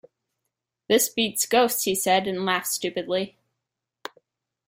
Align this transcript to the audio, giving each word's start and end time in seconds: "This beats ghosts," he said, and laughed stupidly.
"This 0.87 1.09
beats 1.09 1.45
ghosts," 1.45 1.83
he 1.83 1.93
said, 1.93 2.25
and 2.25 2.43
laughed 2.43 2.65
stupidly. 2.69 3.37